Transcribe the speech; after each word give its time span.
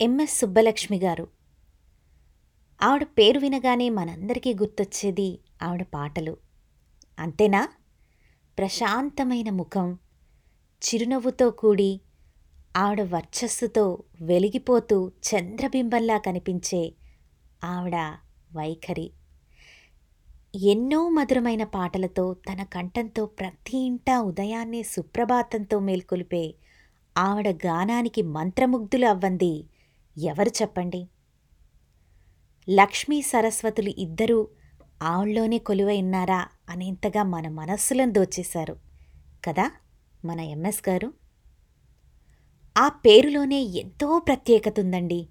MS 0.00 0.38
Subbalakshmi 0.38 0.98
గారు. 0.98 1.28
ఆవిడ 2.82 3.02
పేరు 3.02 3.38
వినగానే 3.38 3.88
మనందరికీ 3.88 4.54
గుర్తొచ్చేది 4.54 5.38
ఆవిడ 5.62 5.82
పాటలు. 5.82 6.36
అంతేనా? 7.18 7.68
ప్రశాంతమైన 8.58 9.50
ముఖం 9.50 9.98
చిరునవ్వుతో 10.82 11.50
కూడి 11.50 12.00
ఆవిడ 12.76 13.00
వర్చస్సుతో 13.02 14.02
వెలిగిపోతూ 14.20 15.08
చంద్రబింబంలా 15.08 16.18
కనిపించే 16.18 16.94
ఆవిడ 17.64 17.94
వైఖరి. 18.54 19.12
ఎన్నో 20.54 21.08
మధురమైన 21.08 21.64
పాటలతో 21.64 22.34
తన 22.34 22.62
కంఠంతో 22.62 23.26
ప్రతి 23.26 23.78
ఇంటా 23.78 24.20
ఉదయాన్నే 24.20 24.82
సుప్రభాతంతో 24.82 25.78
మేల్కొలిపే 25.78 26.54
ఆవిడ 27.18 27.48
గానానికి 27.48 28.22
మంత్రముగ్ధులు 28.22 29.06
అవ్వంది 29.06 29.64
ఎవరు 30.18 30.48
చెప్పండి? 30.48 31.08
లక్ష్మీ 32.70 33.22
సరస్వతులు 33.22 33.88
ఇద్దరూ 33.88 34.48
ఆవుల్లోనే 35.02 35.58
కొలువై 35.58 36.02
ఉన్నారా 36.02 36.48
అనేంతగా 36.68 37.22
మన 37.22 37.48
మనస్సులను 37.48 38.12
దోచేశారు. 38.12 38.76
కదా 39.44 39.70
మన 40.24 40.40
ఎంఎస్ 40.40 40.88
గారు? 40.88 41.12
ఆ 42.78 42.88
పేరులోనే 42.88 43.62
ఎంతో 43.62 44.18
ప్రత్యేకత 44.18 44.74
ఉందండి 44.78 45.28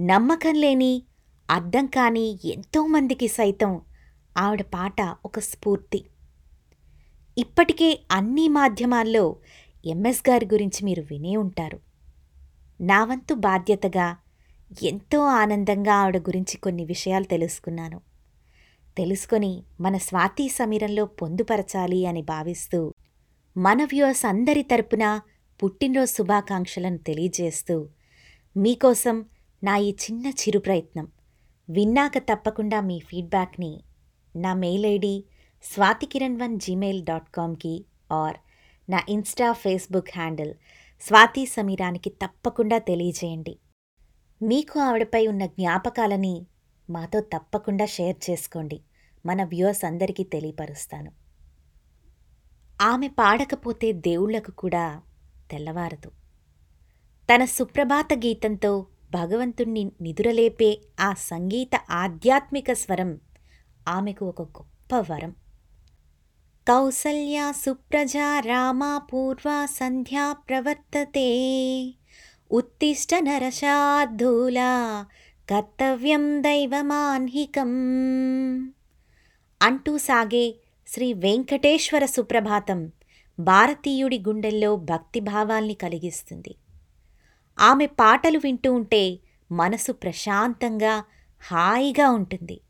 నమ్మకం 0.00 0.54
లేని 0.54 1.02
అర్థం 1.50 1.86
కాని 1.86 2.38
ఎంతోమందికి 2.44 3.28
సైతం 3.28 3.80
ఆవిడ 4.38 4.62
పాట 4.62 5.00
ఒక 5.24 5.38
స్ఫూర్తి. 5.38 6.04
ఇప్పటికే 7.38 8.00
అన్ని 8.10 8.48
మాధ్యమాల్లో 8.48 9.36
ఎంఎస్ 9.86 10.30
గారి 10.30 10.46
గురించి 10.46 10.84
మీరు 10.84 11.02
వినే 11.02 11.36
ఉంటారు. 11.36 11.85
నా 12.80 13.04
వంతు 13.04 13.34
బాధ్యతగా 13.34 14.16
ఎంతో 14.82 15.24
ఆనందంగా 15.24 15.94
ఆవిడ 15.94 16.16
గురించి 16.16 16.56
కొన్ని 16.56 16.84
విషయాలు 16.84 17.24
తెలుసుకున్నాను. 17.24 18.00
తెలుసుకొని 18.96 19.62
మన 19.80 19.96
స్వాతి 19.96 20.48
సమీరంలో 20.48 21.04
పొందుపరచాలి 21.04 22.06
అని 22.06 22.22
భావిస్తూ 22.22 22.94
మన 23.56 23.84
వ్యూవర్స్ 23.84 24.26
అందరి 24.26 24.62
తరపున 24.62 25.20
పుట్టినరోజు 25.62 26.10
శుభాకాంక్షలను 26.10 26.98
తెలియజేస్తూ 26.98 27.88
మీకోసం 28.56 29.24
నా 29.64 29.76
ఈ 29.76 29.90
చిన్న 29.90 30.26
చిరు 30.26 30.58
ప్రయత్నం. 30.58 31.08
విన్నాక 31.70 32.18
తప్పకుండా 32.18 32.80
మీ 32.80 32.98
ఫీడ్బ్యాక్ని 32.98 33.80
నా 34.36 34.54
mail 34.54 34.86
ID 34.86 35.24
Swathikiran 35.64 36.40
one 36.40 36.60
Gmail 36.60 37.04
dot 37.04 37.30
కామ్కి 37.34 37.84
or 38.12 38.36
నా 38.90 39.00
ఇన్స్టా 39.08 39.52
ఫేస్బుక్ 39.52 40.08
హ్యాండిల్ 40.14 40.54
స్వాతి 41.00 41.46
సమీరానికి 41.46 42.10
తప్పకుండా 42.10 42.78
తెలియజేయండి. 42.78 43.58
మీకు 44.42 44.80
ఆవిడపై 44.80 45.26
ఉన్న 45.26 45.46
జ్ఞాపకాలని 45.46 46.46
మాతో 46.90 47.20
తప్పకుండా 47.20 47.86
షేర్ 47.86 48.30
చేసుకోండి. 48.30 48.80
మన 49.26 49.44
వ్యూవర్స్ 49.44 49.84
అందరికీ 49.84 50.24
తెలియపరుస్తాను. 50.24 51.12
ఆమె 52.80 53.08
పాడకపోతే 53.08 53.92
దేవుళ్ళకు 53.92 54.50
కూడా 54.50 55.02
తెల్లవారదు. 55.50 56.10
తన 57.34 57.44
సుప్రభాత 57.44 58.08
గీతంతో 58.14 58.86
భగవంతుణ్ణి 59.10 59.92
నిదురలేపే 60.00 60.80
ఆ 61.00 61.12
సంగీత 61.12 61.80
ఆధ్యాత్మిక 61.90 62.72
స్వరం 62.72 63.20
ఆమెకు 63.88 64.24
ఒక 64.26 64.42
గొప్ప 64.42 65.12
వరం. 65.12 65.34
కౌసల్యా 66.68 67.52
సుప్రజా 67.52 68.40
రామా 68.40 68.98
పూర్వా 68.98 69.66
సంధ్యా 69.66 70.32
ప్రవర్తతే. 70.32 71.28
ఉత్తిష్ట 72.52 73.14
నరశార్ధూలా 73.14 75.06
కర్తవ్యం 75.50 76.42
దైవమాన్హికం. 76.42 77.70
అంటూ 79.62 79.98
సాగే 79.98 80.54
శ్రీ 80.86 81.12
వెంకటేశ్వర 81.12 82.04
సుప్రభాతం 82.04 82.92
భారతీయుడి 83.40 84.18
గుండెల్లో 84.18 84.76
భక్తిభావాల్ని 84.76 85.74
కలిగిస్తుంది. 85.74 86.54
ఆమె 87.60 87.86
పాటలు 87.86 88.38
వింటూ 88.38 88.72
ఉంటే 88.72 89.18
మనసు 89.52 89.92
ప్రశాంతంగా 89.92 91.04
హాయిగా 91.52 92.10
ఉంటుంది. 92.10 92.60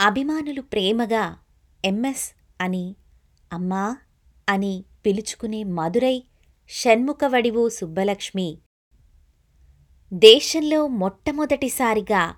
అభిమానులు 0.00 0.62
ప్రేమగా 0.62 1.36
ఎంఎస్ 1.84 2.39
అని 2.60 2.96
అమ్మా 3.52 3.96
అని 4.48 4.84
పిలుచుకునే 5.06 5.64
మధురై 5.64 6.24
షణ్ముఖవడివు 6.68 7.68
సుబ్బలక్ష్మి. 7.68 8.58
దేశంలో 10.12 10.86
మొట్టమొదటిసారిగా 10.86 12.34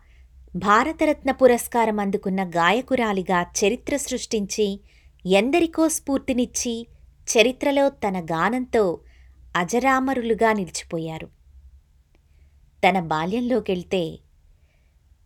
భారతరత్న 0.56 1.30
పురస్కారం 1.30 2.00
అందుకున్న 2.00 2.44
గాయకురాలిగా 2.44 3.42
చరిత్ర 3.42 3.96
సృష్టించి 3.96 4.80
ఎందరికో 5.26 5.88
స్ఫూర్తినిచ్చి 5.88 6.86
చరిత్రలో 7.28 7.88
తన 7.88 8.24
గానంతో 8.24 9.00
అజరామరులుగా 9.56 10.52
నిలిచిపోయారు. 10.52 11.26
తన 12.88 13.00
బాల్యంలోకెళ్తే 13.00 14.18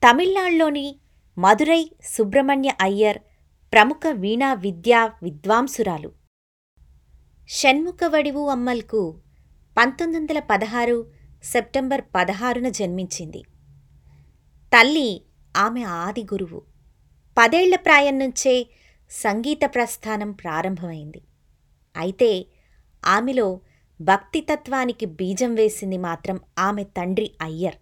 తమిళనాడులోని 0.02 0.96
మదురై 1.38 1.90
సుబ్రహ్మణ్య 2.04 2.72
అయ్యర్ 2.80 3.18
ప్రముఖ 3.72 4.00
వీణా 4.12 4.54
విద్యా 4.54 5.10
విద్వాంసురాలు. 5.22 6.12
షణ్ముఖవడివు 7.48 8.48
అమ్మల్కు 8.48 9.20
పంతొమ్మిది 9.78 10.18
వందల 10.18 10.38
పదహారు 10.38 11.10
సెప్టెంబర్ 11.44 12.02
పదహారున 12.14 12.68
జన్మించింది. 12.68 13.42
తల్లి 14.72 15.22
ఆమె 15.56 15.82
ఆది 15.82 16.22
గురువు. 16.24 16.62
పదేళ్ళ 17.38 17.76
ప్రాయం 17.76 18.18
నుంచే 18.18 18.66
సంగీత 19.10 19.58
ప్రస్థానం 19.74 20.32
ప్రారంభమైంది. 20.32 21.20
అయితే 21.96 22.46
ఆమెలో 23.06 23.60
భక్తితత్వానికి 24.00 25.06
బీజం 25.06 25.54
వేసింది 25.54 25.98
మాత్రం 25.98 26.40
ఆమె 26.58 26.84
తండ్రి 26.84 27.30
అయ్యర్. 27.42 27.76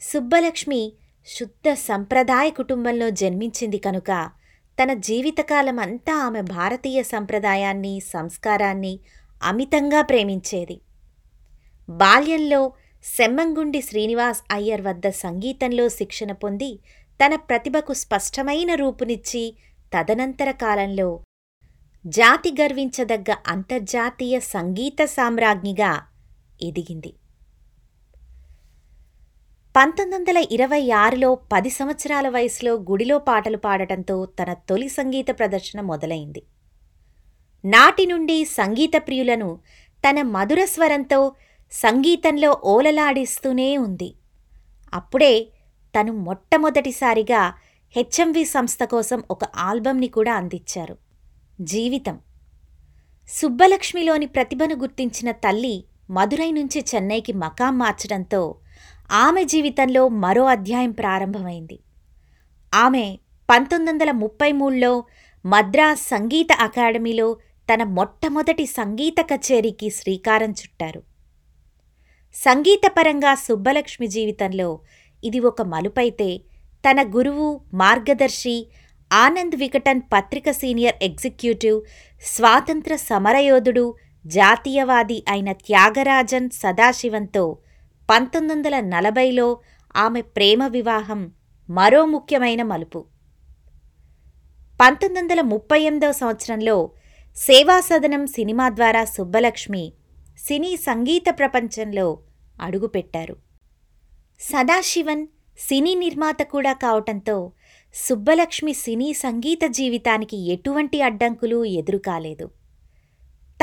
సుబ్బలక్ష్మి 0.00 0.92
శుద్ధ 1.26 1.72
సంప్రదాయ 1.72 2.50
కుటుంబంలో 2.50 3.10
జన్మించింది 3.10 3.78
కనుక 3.78 4.39
తన 4.78 4.92
జీవితకాలం 4.92 5.78
అంతా 5.78 6.14
ఆమె 6.26 6.40
భారతీయ 6.40 7.02
సంప్రదాయాన్ని 7.02 8.00
సంస్కారాన్ని 8.00 9.00
అమితంగా 9.42 10.02
ప్రేమించేది. 10.02 10.76
బాల్యంలో 11.88 12.72
సెమ్మంగుండి 13.04 13.82
శ్రీనివాస్ 13.82 14.42
అయ్యర్ 14.50 14.80
వద్ద 14.80 15.08
సంగీతంలో 15.08 15.88
శిక్షణ 15.88 16.32
పొంది 16.32 16.78
తన 17.20 17.34
ప్రతిభకు 17.34 17.92
స్పష్టమైన 17.92 18.74
రూపునిచ్చి 18.74 19.54
తదనంతర 19.92 20.50
కాలంలో 20.50 21.20
జాతి 22.06 22.50
గర్వించదగ్గ 22.60 23.30
అంతర్జాతీయ 23.46 24.40
సంగీత 24.40 25.04
సామ్రాజ్ఞిగా 25.04 25.90
ఎదిగింది. 26.62 27.12
పంతొమ్మిది 29.74 30.16
వందల 30.16 30.46
ఇరవై 30.50 30.90
ఆరులో 30.90 31.34
పది 31.34 31.70
సంవత్సరాల 31.70 32.28
వయసులో 32.28 32.74
గుడిలో 32.74 33.18
పాటలు 33.18 33.56
పాడటంతో 33.56 34.26
తన 34.26 34.52
తొలి 34.52 34.88
సంగీత 34.88 35.26
ప్రదర్శన 35.38 35.80
మొదలైంది. 35.80 36.42
నాటి 37.64 38.06
నుండి 38.06 38.44
సంగీత 38.44 38.90
ప్రియులను 38.96 39.58
తన 40.04 40.22
మధుర 40.22 40.64
స్వరంతో 40.64 41.32
సంగీతంలో 41.72 42.60
ఓలలాడిస్తూనే 42.64 43.76
ఉంది. 43.76 44.14
అప్పుడే 44.94 45.46
తను 45.94 46.12
మొట్టమొదటిసారిగా 46.12 47.52
హెచ్ఎంవి 47.96 48.44
సంస్థ 48.44 48.84
కోసం 48.84 49.22
ఒక 49.30 49.44
ఆల్బంని 49.44 50.08
కూడా 50.08 50.34
అందించారు. 50.34 50.96
జీవితం. 51.60 52.18
సుబ్బలక్ష్మిలోని 53.28 54.26
ప్రతిభను 54.26 54.74
గుర్తించిన 54.74 55.30
తల్లి 55.30 55.84
మదురై 56.10 56.50
నుంచి 56.50 56.84
చెన్నైకి 56.94 57.32
మకాం 57.32 57.78
మార్చడంతో 57.78 58.56
ఆమె 59.10 59.44
జీవితంలో 59.44 60.08
మరో 60.08 60.44
అధ్యాయం 60.44 60.90
ప్రారంభమైంది. 60.90 61.78
ఆమె 62.74 63.18
పంతొమ్మిది 63.50 63.90
వందల 63.90 64.10
ముప్పై 64.10 64.52
మూడులో 64.52 65.04
మద్రాస్ 65.44 66.08
సంగీత 66.08 66.52
అకాడమీలో 66.52 67.36
తన 67.72 67.82
మొట్టమొదటి 67.82 68.66
సంగీత 68.66 69.14
కచేరీకి 69.20 69.90
శ్రీకారం 69.90 70.50
చుట్టారు. 70.50 71.02
సంగీతపరంగా 72.34 73.34
సుబ్బలక్ష్మి 73.34 74.06
జీవితంలో 74.06 74.80
ఇది 75.24 75.40
ఒక 75.40 75.62
మలుపైతే 75.62 76.40
తన 76.88 77.02
గురువు 77.02 77.60
మార్గదర్శి 77.74 78.66
ఆనంద్ 79.12 79.56
వికటన్ 79.56 80.00
పత్రిక 80.12 80.50
సీనియర్ 80.50 80.94
ఎగ్జిక్యూటివ్ 81.02 81.80
స్వాతంత్ర 82.22 82.96
సమరయోధుడు 82.96 83.94
జాతీయవాది 84.26 85.24
అయిన 85.28 85.52
త్యాగరాజన్ 85.52 86.50
సదాశివంతో 86.50 87.58
పంతొమ్మిది 88.10 88.54
వందల 88.54 88.80
నలభైలో 88.80 89.58
ఆమె 89.96 90.20
ప్రేమ 90.20 90.66
వివాహం 90.66 91.32
మరో 91.70 92.04
ముఖ్యమైన 92.04 92.62
మలుపు. 92.62 93.04
పంతొమ్మిది 94.80 95.20
వందల 95.20 95.40
ముప్పై 95.40 95.82
ఎనిమిదవ 95.82 96.12
సంవత్సరంలో 96.12 96.90
సేవాసదనం 97.36 98.26
సినిమా 98.26 98.68
ద్వారా 98.68 99.04
సుబ్బలక్ష్మి 99.04 99.92
సినీ 100.38 100.76
సంగీత 100.76 101.22
ప్రపంచంలో 101.30 102.18
అడుగుపెట్టారు. 102.62 103.36
సదాశివన్ 104.40 105.26
సినీ 105.58 105.94
నిర్మాత 105.94 106.42
కూడా 106.42 106.72
కావటంతో 106.72 107.52
సుబ్బలక్ష్మి 107.94 108.72
సినీ 108.72 109.12
సంగీత 109.12 109.64
జీవితానికి 109.70 110.52
ఎటువంటి 110.52 111.02
అడ్డంకులు 111.02 111.64
ఎదురుకాలేదు. 111.64 112.50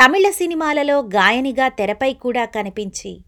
తమిళ 0.01 0.29
సినిమాలలో 0.29 0.99
గాయనిగా 0.99 1.67
తెరపై 1.67 2.13
కూడా 2.13 2.45
కనిపించి 2.45 3.26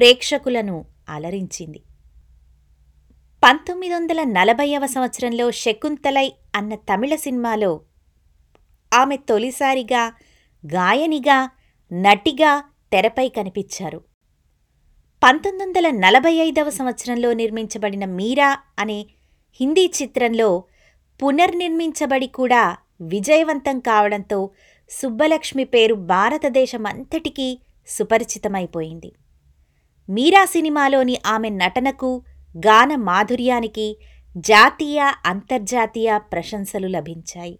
ప్రేక్షకులను 0.00 0.84
అలరించింది. 1.08 1.80
పంతొమ్మిది 3.44 3.94
వందల 3.94 4.22
నలభైవ 4.22 4.86
సంవత్సరంలో 4.86 5.50
శకుంతలై 5.50 6.32
అన్న 6.56 6.74
తమిళ 6.74 7.14
సినిమాలో 7.14 7.80
ఆమె 8.94 9.16
తొలిసారిగా 9.16 10.12
గాయనిగా 10.66 11.50
నటిగా 11.92 12.64
తెరపై 12.92 13.28
కనిపించారు. 13.28 14.04
పంతొమ్మిది 15.24 15.64
వందల 15.64 15.90
నలభై 15.90 16.32
ఐదవ 16.32 16.70
సంవత్సరంలో 16.70 17.32
నిర్మించబడిన 17.32 18.04
మీరా 18.04 18.58
అనే 18.78 19.06
హిందీ 19.60 19.92
చిత్రంలో 20.02 20.64
పునర్నిర్మించబడి 21.22 22.26
కూడా 22.26 22.76
విజయవంతం 23.00 23.80
కావడంతో 23.80 24.50
సుబ్బలక్ష్మి 24.90 25.64
పేరు 25.64 25.94
భారతదేశమంతటికీ 25.94 27.58
సుపరిచితమైపోయింది. 27.86 29.12
మీరా 30.10 30.44
సినిమాలోని 30.44 31.18
ఆమె 31.26 31.48
నటనకు 31.48 32.22
గాన 32.56 32.96
మాధుర్యానికి 32.96 33.96
జాతీయ 34.36 35.12
అంతర్జాతీయ 35.26 36.18
ప్రశంసలు 36.18 36.86
లభించాయి. 36.86 37.58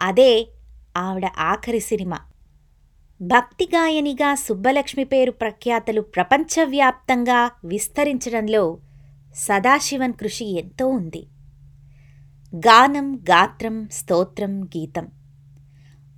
అదే 0.00 0.48
ఆవిడ 0.96 1.26
ఆఖరి 1.38 1.80
సినిమా. 1.80 2.18
భక్తి 3.22 3.64
గాయనిగా 3.64 4.34
సుబ్బలక్ష్మి 4.34 5.04
పేరు 5.04 5.32
ప్రఖ్యాతలు 5.32 6.00
ప్రపంచవ్యాప్తంగా 6.00 7.50
విస్తరించడంలో 7.64 8.78
సదాశివన్ 9.34 10.12
కృషి 10.12 10.58
ఎంతో 10.58 10.86
ఉంది. 10.86 11.26
గానం 12.54 13.16
గాత్రం 13.16 13.88
స్తోత్రం 13.92 14.64
గీతం. 14.64 15.08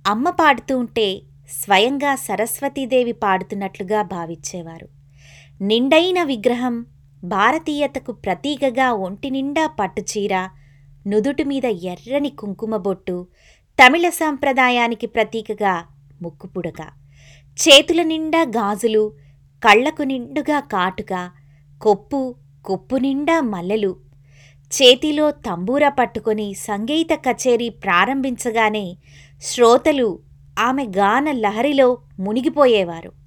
అమ్మ 0.07 0.29
పాడుతూ 0.29 0.77
ఉంటే 0.77 1.21
స్వయంగా 1.49 2.15
సరస్వతీదేవి 2.15 3.11
పాడుతున్నట్లుగా 3.11 4.01
భావించేవారు. 4.01 5.02
నిండైన 5.61 6.23
విగ్రహం 6.23 6.85
భారతీయతకు 7.23 8.11
ప్రతీకగా 8.11 8.91
ఒంటి 8.93 9.29
నిండా 9.29 9.67
పట్టుచీర 9.67 10.33
నుదుటి 11.07 11.43
మీద 11.43 11.65
ఎర్రని 11.65 12.29
కుంకుమబొట్టు 12.29 13.27
తమిళ 13.79 14.09
సాంప్రదాయానికి 14.09 15.07
ప్రతీకగా 15.07 15.83
ముక్కుపుడక 16.21 16.81
చేతుల 17.57 18.01
నిండా 18.01 18.41
గాజులు 18.43 19.11
కళ్ళకు 19.63 20.03
నిండుగా 20.03 20.59
కాటుక 20.59 21.13
కొప్పు 21.81 22.35
కొప్పు 22.61 22.95
నిండా 22.95 23.41
మల్లెలు 23.41 23.95
చేతిలో 24.71 25.31
తంబూర 25.31 25.89
పట్టుకొని 25.89 26.53
సంగీత 26.53 27.13
కచేరీ 27.13 27.69
ప్రారంభించగానే 27.69 28.85
శ్రోతలు 29.41 30.19
ఆమె 30.59 30.83
గాన 30.83 31.31
లహరిలో 31.31 31.97
మునిగిపోయేవారు. 32.19 33.22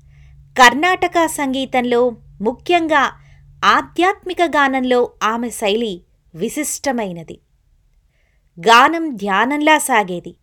కర్ణాటక 0.58 1.26
సంగీతంలో 1.26 2.12
ముఖ్యంగా 2.40 3.12
ఆధ్యాత్మిక 3.64 4.36
గానంలో 4.42 5.10
ఆమె 5.22 5.50
శైలి 5.50 6.02
విశిష్టమైనది. 6.34 7.40
గానం 8.60 9.16
ధ్యానంలా 9.16 9.78
సాగేది. 9.78 10.36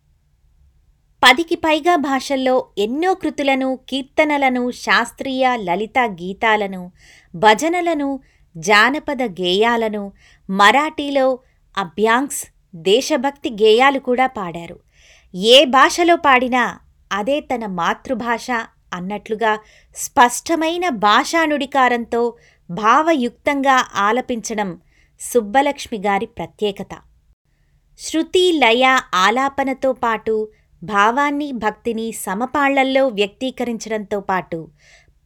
పదికి 1.22 1.56
పైగా 1.56 1.96
భాషల్లో 1.96 2.66
ఎన్నో 2.78 3.14
కృతులను 3.14 3.78
కీర్తనలను 3.88 4.70
శాస్త్రీయ 4.70 5.56
లలిత 5.56 5.98
గీతాలను 5.98 6.92
భజనలను 7.34 8.20
జానపద 8.56 9.22
గేయాలను 9.22 10.12
మరాఠీలో 10.50 11.38
అభ్యాంగ్స్ 11.78 12.44
దేశభక్తి 12.74 13.50
గేయాలు 13.50 13.98
కూడా 13.98 14.26
పాడారు. 14.26 14.78
ఏ 15.34 15.64
భాషలో 15.64 16.16
పాడినా 16.16 16.78
అదే 17.12 17.40
తన 17.40 17.66
మాతృభాష 17.66 18.46
అన్నట్లుగా 18.94 19.52
స్పష్టమైన 19.96 20.88
భాషానుడికారంతో 20.88 22.22
భావయుక్తంగా 22.70 23.76
ఆలపించడం 23.94 24.70
సుబ్బలక్ష్మి 25.20 25.98
గారి 25.98 26.26
ప్రత్యేకత. 26.26 26.92
శృతి 27.98 28.52
లయ 28.52 28.84
ఆలాపనతో 29.14 29.92
పాటు 29.92 30.34
భావాన్ని 30.82 31.52
భక్తిని 31.52 32.12
సమపాళ్ళల్లో 32.12 33.08
వ్యక్తీకరించడంతో 33.08 34.20
పాటు 34.20 34.58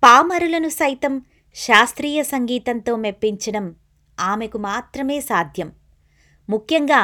పామరులను 0.02 0.68
సైతం 0.68 1.14
శాస్త్రీయ 1.56 2.22
సంగీతంతో 2.22 2.96
మెప్పించడం 2.96 3.66
ఆమెకు 4.18 4.58
మాత్రమే 4.58 5.20
సాధ్యం. 5.20 5.68
ముఖ్యంగా 6.48 7.00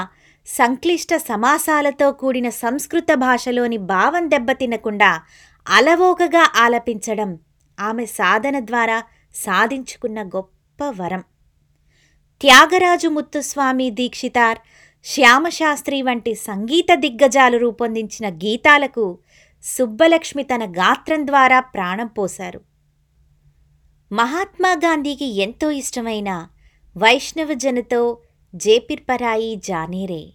సంక్లిష్ట 0.49 1.17
సమాసాలతో 1.29 2.13
కూడిన 2.13 2.49
సంస్కృత 2.49 3.11
భాషలోని 3.15 3.79
భావం 3.79 4.25
దెబ్బతినకుండా 4.31 5.11
అలవోకగా 5.67 6.51
ఆలపించడం 6.57 7.39
ఆమె 7.81 8.05
సాధన 8.05 8.61
ద్వారా 8.61 9.03
సాధించుకున్న 9.35 10.23
గొప్ప 10.23 10.85
వరం. 10.85 11.25
త్యాగరాజు 12.41 13.09
ముత్తుస్వామి 13.09 13.91
దీక్షితార్ 13.91 14.59
శ్యామశాస్త్రి 15.05 16.03
వంటి 16.03 16.35
సంగీత 16.35 16.87
దిగ్గజాలు 16.95 17.59
రూపొందించిన 17.59 18.29
గీతాలకు 18.29 19.19
సుబ్బలక్ష్మి 19.63 20.43
తన 20.43 20.63
గాత్రం 20.71 21.27
ద్వారా 21.27 21.61
ప్రాణం 21.61 22.07
పోశారు. 22.07 22.61
మహాత్మాగాంధీకి 24.13 25.25
ఎంతో 25.25 25.71
ఇష్టమైన 25.71 26.49
వైష్ణవజనతో 26.97 28.19
జేపిర్పరాయి 28.55 29.57
జానేరే 29.57 30.33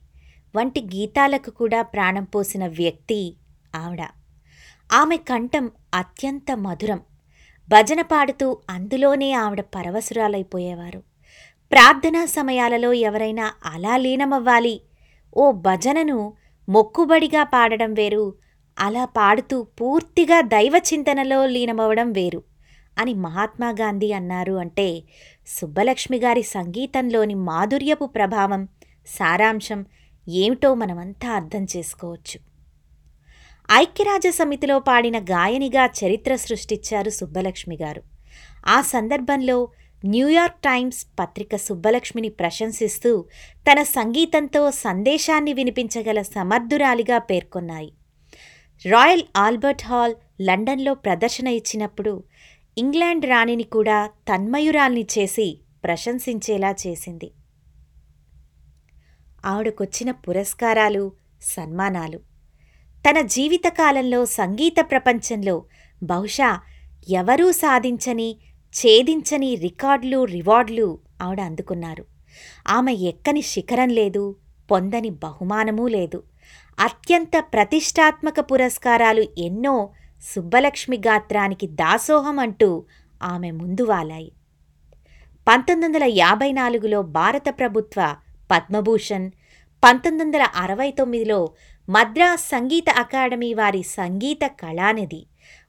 వంటి 0.56 0.81
గీతాలకు 0.81 1.52
కూడా 1.52 1.81
ప్రాణం 1.81 2.24
పోసిన 2.24 2.68
వ్యక్తి 2.68 3.38
ఆవిడ. 3.76 4.02
ఆమె 4.90 5.18
కంఠం 5.18 5.72
అత్యంత 5.94 6.52
మధురం. 6.52 7.02
భజన 7.70 8.02
పాడుతూ 8.02 8.58
అందులోనే 8.70 9.34
ఆవిడ 9.34 9.62
పరవశురాలైపోయేవారు. 9.62 11.04
ప్రార్థనా 11.72 12.26
సమయాలలో 12.26 12.94
ఎవరైనా 12.94 13.54
అలా 13.66 13.98
లీనమవ్వాలి. 13.98 14.82
ఓ 15.38 15.52
భజనను 15.52 16.34
మొక్కుబడిగా 16.70 17.44
పాడడం 17.44 17.94
వేరు. 17.94 18.34
అలా 18.78 19.06
పాడుతూ 19.06 19.64
పూర్తిగా 19.64 20.42
దైవ 20.42 20.76
చింతనలో 20.78 21.46
లీనమవడం 21.46 22.12
వేరు 22.12 22.44
అని 22.98 23.14
మహాత్మాగాంధీ 23.14 24.12
అన్నారు 24.12 24.56
అంటే 24.58 25.04
సుబ్బలక్ష్మి 25.48 26.18
గారి 26.18 26.44
సంగీతంలోని 26.44 27.36
మాధుర్యపు 27.36 28.06
ప్రభావం 28.06 28.68
సారాంశం 29.08 29.86
ఏమిటో 30.28 30.76
మనమంతా 30.76 31.31
అర్థం 31.31 31.64
చేసుకోవచ్చు. 31.78 32.49
ఐక్యరాజ్య 33.71 34.31
సమితిలో 34.31 34.80
పాడిన 34.80 35.19
గాయనిగా 35.19 35.85
చరిత్ర 35.85 36.35
సృష్టించారు 36.35 37.09
సుబ్బలక్ష్మి 37.09 37.78
గారు. 37.81 38.04
ఆ 38.68 38.81
సందర్భంలో 38.81 39.71
న్యూయార్క్ 40.06 40.56
టైమ్స్ 40.56 41.06
పత్రిక 41.19 41.56
సుబ్బలక్ష్మిని 41.56 42.30
ప్రశంసిస్తూ 42.30 43.26
తన 43.71 43.83
సంగీతంతో 43.83 44.71
సందేశాన్ని 44.71 45.54
వినిపించగల 45.54 46.21
సమర్థురాలిగా 46.21 47.18
పేర్కొన్నాయి. 47.18 47.92
రాయల్ 48.85 49.23
ఆల్బర్ట్ 49.38 49.83
హాల్ 49.83 50.16
లండన్లో 50.42 50.94
ప్రదర్శన 50.94 51.47
ఇచ్చినప్పుడు 51.47 52.23
ఇంగ్లాండ్ 52.78 53.26
రాణిని 53.26 53.64
కూడా 53.64 54.09
తన్మయురాల్ని 54.30 55.07
చేసి 55.18 55.59
ప్రశంసించేలా 55.83 56.76
చేసింది. 56.88 57.31
ఆవిడకొచ్చిన 59.45 60.11
పురస్కారాలు 60.11 61.11
సన్మానాలు 61.42 62.29
తన 63.06 63.22
జీవితకాలంలో 63.22 64.26
సంగీత 64.26 64.76
ప్రపంచంలో 64.82 65.64
బహుశా 66.04 66.60
ఎవరూ 67.10 67.52
సాధించని 67.52 68.36
ఛేదించని 68.74 69.56
రికార్డులు 69.56 70.26
రివార్డులు 70.26 71.00
ఆవిడ 71.22 71.42
అందుకున్నారు. 71.42 72.06
ఆమె 72.68 72.94
ఎక్కని 72.94 73.42
శిఖరం 73.42 73.90
లేదు 73.90 74.36
పొందని 74.72 75.10
బహుమానమూ 75.10 75.88
లేదు. 75.88 76.24
అత్యంత 76.80 77.32
ప్రతిష్టాత్మక 77.54 78.40
పురస్కారాలు 78.40 79.28
ఎన్నో 79.38 79.90
సుబ్బలక్ష్మి 80.36 80.98
గాత్రానికి 80.98 81.68
దాసోహం 81.68 82.40
అంటూ 82.40 82.84
ఆమె 83.24 83.52
ముందు 83.52 83.82
వాలాయి. 83.82 84.32
పంతొమ్మిది 85.48 85.86
వందల 85.86 86.14
యాభై 86.18 86.52
నాలుగులో 86.52 87.02
భారత 87.02 87.44
ప్రభుత్వ 87.50 88.16
పద్మభూషణ్ 88.52 89.32
పంతొమ్మిది 89.84 90.24
వందల 90.24 90.48
అరవై 90.56 90.92
తొమ్మిదిలో 90.92 91.52
మద్రాస్ 91.90 92.50
సంగీత 92.50 92.90
అకాడమీ 92.90 93.54
వారి 93.54 93.84
సంగీత 93.84 94.40
కళానిధి. 94.46 95.26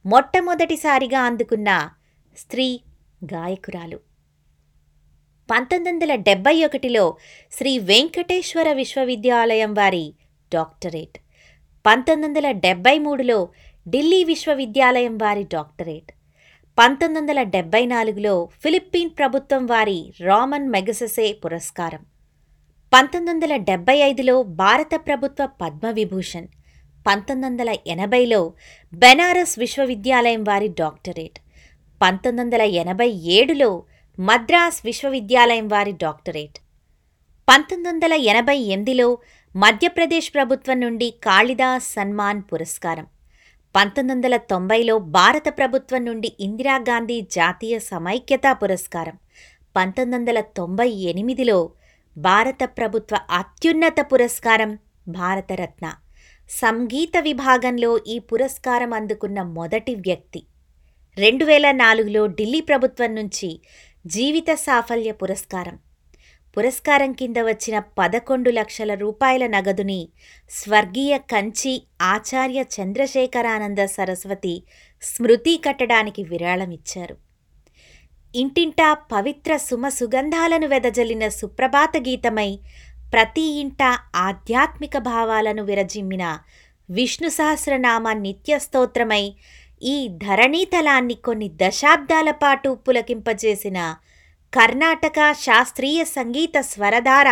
మొట్టమొదటిసారిగా 0.06 1.20
అందుకున్న 1.20 1.90
స్త్రీ 2.38 2.80
గాయకురాలు. 3.24 4.00
పంతొమ్మిది 5.50 5.90
వందల 5.90 6.14
డెబ్బై 6.14 6.64
ఒకటిలో 6.64 7.16
శ్రీ 7.52 7.78
వెంకటేశ్వర 7.78 8.72
విశ్వవిద్యాలయం 8.72 9.74
వారి 9.74 10.14
డాక్టరేట్. 10.54 11.18
పంతొమ్మిది 11.86 12.28
వందల 12.28 12.50
డెబ్బై 12.50 12.98
మూడులో 12.98 13.48
ఢిల్లీ 13.88 14.24
విశ్వవిద్యాలయం 14.24 15.18
వారి 15.18 15.42
డాక్టరేట్. 15.42 16.12
పంతొమ్మిది 16.78 17.20
వందల 17.20 17.42
డెబ్బై 17.42 17.86
నాలుగులో 17.86 18.48
ఫిలిప్పీన్ 18.62 19.10
ప్రభుత్వం 19.18 19.66
వారి 19.66 20.12
రామన్ 20.20 20.68
మెగసెసే 20.68 21.32
పురస్కారం. 21.32 22.09
పంతొమ్మిది 22.92 23.30
వందల 23.30 23.56
డెబ్బై 23.56 23.94
ఐదులో 24.00 24.42
భారత 24.42 24.94
ప్రభుత్వ 25.06 25.46
పద్మవిభూషణ్ 25.60 26.48
పంతొమ్మిది 27.06 27.46
వందల 27.46 27.76
ఎనభైలో 27.86 28.40
బెనారస్ 28.92 29.58
విశ్వవిద్యాలయం 29.58 30.42
వారి 30.42 30.68
డాక్టరేట్ 30.68 31.38
పంతొమ్మిది 32.00 32.42
వందల 32.42 32.62
ఎనభై 32.82 33.08
ఏడులో 33.36 33.70
మద్రాస్ 34.18 34.84
విశ్వవిద్యాలయం 34.84 35.68
వారి 35.68 35.92
డాక్టరేట్. 35.92 36.56
పంతొమ్మిది 37.48 37.88
వందల 37.90 38.12
ఎనభై 38.32 38.58
ఎనిమిదిలో 38.70 39.08
మధ్యప్రదేశ్ 39.54 40.34
ప్రభుత్వం 40.34 40.80
నుండి 40.80 41.10
కాళిదాస్ 41.22 41.88
సన్మాన్ 41.94 42.42
పురస్కారం 42.42 43.06
పంతొమ్మిది 43.74 44.14
వందల 44.14 44.36
తొంభైలో 44.36 44.98
భారత 44.98 45.48
ప్రభుత్వం 45.58 46.04
నుండి 46.04 46.36
ఇందిరాగాంధీ 46.40 47.20
జాతీయ 47.20 47.78
సమైక్యతా 47.92 48.52
పురస్కారం 48.52 49.16
పంతొమ్మిది 49.76 50.16
వందల 50.16 50.40
తొంభై 50.56 50.88
ఎనిమిదిలో 51.04 51.58
భారత 52.16 52.58
ప్రభుత్వ 52.64 53.18
అత్యున్నత 53.30 53.94
పురస్కారం 54.00 54.78
భారతరత్న. 55.08 55.94
సంగీత 56.50 57.18
విభాగంలో 57.20 57.98
ఈ 58.06 58.18
పురస్కారం 58.18 58.92
అందుకున్న 58.92 59.42
మొదటి 59.42 59.94
వ్యక్తి. 59.94 60.46
రెండు 61.16 61.44
వేల 61.44 61.70
నాలుగులో 61.70 62.26
ఢిల్లీ 62.26 62.60
ప్రభుత్వం 62.60 63.14
నుంచి 63.14 63.62
జీవిత 64.06 64.54
సాఫల్య 64.54 65.12
పురస్కారం. 65.12 65.78
పురస్కారం 66.56 67.12
కింద 67.12 67.36
వచ్చిన 67.38 67.78
పదకొండు 67.78 68.50
లక్షల 68.50 68.94
రూపాయల 68.94 69.46
నగదుని 69.46 70.08
స్వర్గీయ 70.50 71.18
కంచి 71.18 71.86
ఆచార్య 72.02 72.64
చంద్రశేఖరానంద 72.80 73.78
సరస్వతి 73.78 74.64
స్మృతి 75.02 75.60
కట్టడానికి 75.66 76.22
విరాళమిచ్చారు. 76.22 77.29
ఇంటింటా 78.34 78.94
పవిత్ర 78.94 79.56
సుమ 79.56 79.88
సుగంధాలను 79.88 80.66
వెదజల్లిన 80.66 81.28
సుప్రభాత 81.28 81.92
గీతమై 81.96 82.50
ప్రతి 83.12 83.42
ఇంట 83.42 83.82
ఆధ్యాత్మిక 84.14 84.98
భావాలను 84.98 85.62
విరజిమ్మిన 85.62 86.38
విష్ణు 86.88 87.28
సహస్రనామ 87.28 88.12
నిత్య 88.12 88.58
స్తోత్రమై 88.58 89.24
ఈ 89.82 90.08
ధరణీతలాన్ని 90.08 91.14
కొన్ని 91.14 91.48
దశాబ్దాల 91.62 92.30
పాటు 92.30 92.70
పులకింపజేసిన 92.86 93.96
కర్ణాటక 94.52 95.32
శాస్త్రీయ 95.32 96.04
సంగీత 96.04 96.60
స్వరధార 96.60 97.28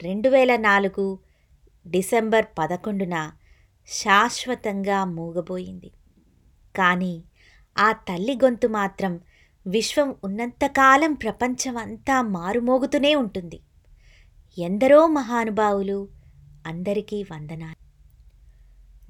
రెండు 0.00 0.28
వేల 0.28 0.56
నాలుగు 0.56 1.18
డిసెంబర్ 1.86 2.46
పదకొండున 2.58 3.16
శాశ్వతంగా 3.88 5.04
మూగబోయింది. 5.04 5.90
కానీ 6.74 7.14
ఆ 7.76 7.92
తల్లి 7.92 8.34
గొంతు 8.34 8.66
మాత్రం 8.66 9.20
విశ్వం 9.66 10.14
ఉన్నంతకాలం 10.24 11.12
ప్రపంచం 11.14 11.76
అంతా 11.78 12.22
మారుమోగుతూనే 12.22 13.14
ఉంటుంది. 13.14 13.60
ఎందరో 14.58 15.06
మహానుభావులు 15.06 16.08
అందరికీ 16.66 17.22
వందనాలు. 17.22 17.76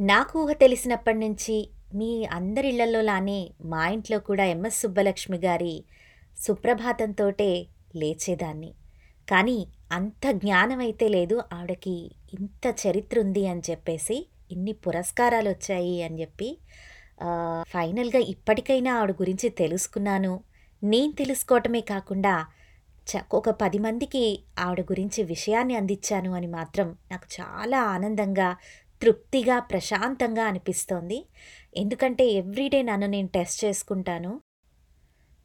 నాకు 0.01 0.41
ఊహ 0.41 0.53
తెలిసినప్పటి 0.53 1.19
నుంచి 1.19 1.69
మీ 1.95 2.25
అందరిళ్ళలోలానే 2.25 3.51
మా 3.65 3.89
ఇంట్లో 3.89 4.19
కూడా 4.19 4.45
ఎంఎస్ 4.45 4.81
సుబ్బలక్ష్మి 4.81 5.39
గారి 5.39 5.85
సుప్రభాతంతోటే 6.39 7.67
లేచేదాన్ని. 7.97 8.75
కానీ 9.31 9.67
అంత 9.93 10.31
జ్ఞానం 10.31 10.79
అయితే 10.79 11.09
లేదు 11.09 11.43
ఆవిడకి 11.53 12.11
ఇంత 12.35 12.75
చరిత్ర 12.87 13.21
ఉంది 13.21 13.47
అని 13.47 13.63
చెప్పేసి 13.71 14.27
ఇన్ని 14.51 14.73
పురస్కారాలు 14.73 15.49
వచ్చాయి 15.49 16.03
అని 16.03 16.21
చెప్పి 16.21 16.59
ఫైనల్గా 17.63 18.19
ఇప్పటికైనా 18.19 18.97
ఆవిడ 18.97 19.11
గురించి 19.11 19.49
తెలుసుకున్నాను. 19.49 20.41
నేను 20.83 21.13
తెలుసుకోవటమే 21.13 21.81
కాకుండా 21.81 22.47
ఒక 23.33 23.51
పది 23.51 23.79
మందికి 23.79 24.45
ఆవిడ 24.59 24.81
గురించి 24.81 25.25
విషయాన్ని 25.25 25.77
అందించాను 25.77 26.35
అని 26.35 26.47
మాత్రం 26.47 26.99
నాకు 27.11 27.27
చాలా 27.41 27.83
ఆనందంగా 27.83 28.57
తృప్తిగా 29.03 29.59
ప్రశాంతంగా 29.59 30.45
అనిపిస్తోంది. 30.45 31.27
ఎందుకంటే 31.77 32.27
ఎవ్రీడే 32.27 32.83
నన్ను 32.83 33.07
నేను 33.07 33.29
టెస్ట్ 33.29 33.65
చేసుకుంటాను. 33.65 34.41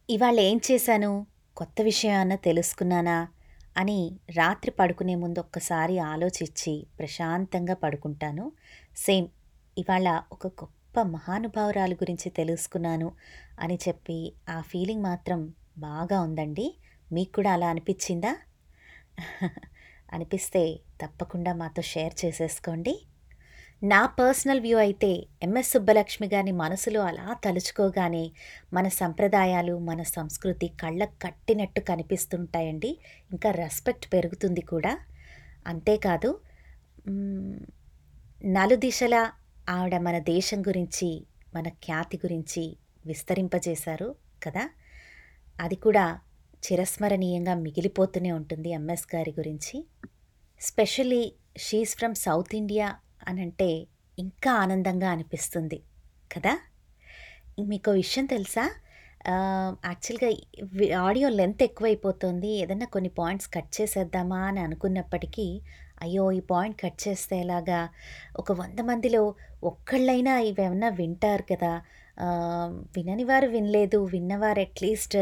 ఇవాళ 0.09 0.39
ఏం 0.39 0.59
చేశాను? 0.71 1.27
కొత్త 1.57 1.81
విషయాన్న 1.81 2.35
తెలుసుకున్నానా? 2.35 3.27
అని 3.77 4.19
రాత్రి 4.35 4.71
పడుకునే 4.71 5.15
ముందు 5.15 5.39
ఒక్కసారి 5.39 5.99
ఆలోచించి 5.99 6.87
ప్రశాంతంగా 6.99 7.73
పడుకుంటాను. 7.73 8.51
సేమ్ 8.97 9.27
ఇవాళ 9.77 10.21
ఒక 10.31 10.47
గొప్ప 10.47 10.76
మహానుభావురాలు 11.03 11.93
గురించి 11.95 12.29
తెలుసుకున్నాను 12.29 13.11
అని 13.59 13.79
చెప్పి 13.87 14.33
ఆ 14.49 14.61
ఫీలింగ్ 14.61 15.03
మాత్రం 15.03 15.53
బాగా 15.77 16.21
ఉందండి. 16.21 16.75
మీకు 17.11 17.31
కూడా 17.31 17.53
అలా 17.53 17.69
అనిపించిందా? 17.69 18.35
అనిపిస్తే 20.13 20.79
తప్పకుండా 21.01 21.53
మాతో 21.53 21.81
షేర్ 21.81 22.25
చేసేసుకోండి. 22.25 22.93
నా 23.83 24.05
పర్సనల్ 24.05 24.61
వ్యూ 24.61 24.77
అయితే 24.77 25.23
ఎంఎస్ 25.43 25.71
సుబ్బలక్ష్మి 25.71 26.27
గారిని 26.27 26.51
మనసులో 26.51 27.01
అలా 27.01 27.33
తలుచుకోగానే 27.45 28.31
మన 28.73 28.87
సంప్రదాయాలు 28.87 29.77
మన 29.79 30.03
సంస్కృతి 30.03 30.67
కళ్ళకు 30.67 31.13
కట్టినట్టు 31.21 31.81
కనిపిస్తుంటాయండి. 31.81 32.97
ఇంకా 33.31 33.51
రెస్పెక్ట్ 33.51 34.13
పెరుగుతుంది 34.13 34.61
కూడా. 34.61 34.97
అంతేకాదు 35.67 36.39
నలుదిశల 38.45 39.31
ఆవిడ 39.69 39.97
మన 39.97 40.19
దేశం 40.19 40.61
గురించి 40.61 41.25
మన 41.55 41.67
ఖ్యాతి 41.67 42.17
గురించి 42.17 42.77
విస్తరింపజేశారు 43.05 44.15
కదా? 44.43 44.69
అది 45.59 45.75
కూడా 45.75 46.19
చిరస్మరణీయంగా 46.63 47.55
మిగిలిపోతూనే 47.55 48.31
ఉంటుంది 48.31 48.69
ఎంఎస్ 48.69 49.15
గారి 49.15 49.33
గురించి. 49.39 49.85
Specially 50.61 51.33
she's 51.57 51.95
from 51.97 52.15
South 52.15 52.55
India 52.55 52.95
అని 53.27 53.41
అంటే 53.41 53.87
ఇంకా 54.19 54.51
ఆనందంగా 54.53 55.09
అనిపిస్తుంది 55.09 55.81
కదా? 56.35 56.59
మీకు 57.67 57.91
విషయం 57.91 58.25
తెలుసా? 58.25 58.71
యాక్చువల్గా 59.85 60.99
ఆడియో 61.01 61.29
లెంత్ 61.29 61.63
ఎక్కువైపోతుంది. 61.63 62.47
ఏదన్నా 62.47 62.85
కొన్ని 62.85 63.09
పాయింట్స్ 63.09 63.49
కట్ 63.53 63.81
చేసేద్దామా 63.81 64.39
అని 64.39 64.59
అనుకున్నప్పటికీ 64.59 65.61
అయ్యో 66.01 66.31
ఈ 66.31 66.39
పాయింట్ 66.39 66.81
కట్ 66.81 67.07
చేస్తే 67.07 67.39
ఎలాగా? 67.39 67.89
ఒక 68.37 68.51
వంద 68.51 68.79
మందిలో 68.79 69.35
ఒక్కళ్ళైనా 69.63 70.39
ఇవేమన్నా 70.39 70.89
వింటారు 70.89 71.43
కదా? 71.43 71.81
వినని 72.95 73.23
వారు 73.23 73.47
వినలేదు 73.47 74.05
విన్నవారు 74.05 74.59
అట్లీస్ట్ 74.59 75.17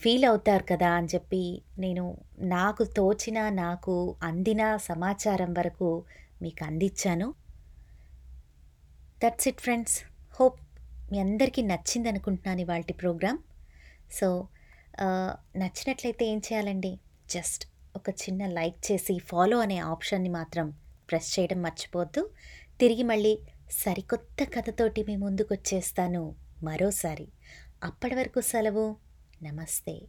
ఫీల్ 0.00 0.24
అవుతారు 0.24 0.64
కదా 0.72 0.90
అని 0.90 1.06
చెప్పి 1.06 1.62
నేను 1.78 2.16
నాకు 2.40 2.84
తోచిన 2.84 3.48
నాకు 3.50 4.16
అందిన 4.22 4.76
సమాచారం 4.76 5.52
వరకు 5.52 6.04
మీకు 6.42 6.64
అందించాను 6.64 7.34
దట్స్ 9.24 9.48
ఇట్ 9.48 9.60
ఫ్రెండ్స్ 9.60 10.02
హోప్ 10.40 10.60
మీ 11.12 11.18
అందరికీ 11.18 11.62
నచ్చింది 11.62 12.08
అనుకుంటున్నాను 12.08 12.60
ఇవాళ 12.60 12.80
ప్రోగ్రామ్. 12.80 13.38
సో 14.12 14.46
నచ్చినట్లయితే 15.56 16.24
ఏం 16.26 16.38
చేయాలండి? 16.38 16.98
జస్ట్ 17.30 17.71
ఒక 17.96 18.10
చిన్న 18.10 18.46
లైక్ 18.46 18.92
చేసి 18.92 19.18
ఫాలో 19.18 19.58
అనే 19.58 19.78
ఆప్షన్ని 19.78 20.28
మాత్రం 20.28 20.74
ప్రెస్ 21.10 21.38
చేయడం 21.38 21.62
మర్చిపోవద్దు. 21.62 22.30
తిరిగి 22.80 23.02
మళ్ళీ 23.02 23.38
సరికొత్త 23.70 24.44
కథతోటి 24.44 25.04
మీ 25.04 25.16
ముందుకు 25.16 25.54
వచ్చేస్తాను 25.54 26.34
మరోసారి. 26.62 27.28
అప్పటి 27.84 28.14
వరకు 28.14 28.40
సెలవు. 28.40 28.96
నమస్తే. 29.42 30.00